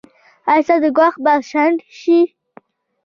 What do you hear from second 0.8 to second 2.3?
ګواښ به شنډ شي؟